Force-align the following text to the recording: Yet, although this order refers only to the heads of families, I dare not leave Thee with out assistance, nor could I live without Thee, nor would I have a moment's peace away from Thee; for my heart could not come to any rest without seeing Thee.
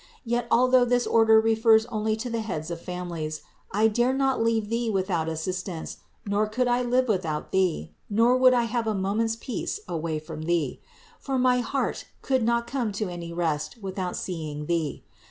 Yet, 0.25 0.47
although 0.49 0.83
this 0.83 1.05
order 1.05 1.39
refers 1.39 1.85
only 1.85 2.15
to 2.15 2.27
the 2.31 2.41
heads 2.41 2.71
of 2.71 2.81
families, 2.81 3.41
I 3.71 3.87
dare 3.87 4.15
not 4.15 4.41
leave 4.43 4.67
Thee 4.67 4.89
with 4.89 5.11
out 5.11 5.29
assistance, 5.29 5.97
nor 6.25 6.47
could 6.47 6.67
I 6.67 6.81
live 6.81 7.07
without 7.07 7.51
Thee, 7.51 7.91
nor 8.09 8.35
would 8.35 8.55
I 8.55 8.63
have 8.63 8.87
a 8.87 8.95
moment's 8.95 9.35
peace 9.35 9.79
away 9.87 10.17
from 10.17 10.41
Thee; 10.41 10.81
for 11.19 11.37
my 11.37 11.59
heart 11.59 12.05
could 12.23 12.41
not 12.41 12.65
come 12.65 12.91
to 12.93 13.09
any 13.09 13.31
rest 13.31 13.77
without 13.83 14.17
seeing 14.17 14.65
Thee. 14.65 15.03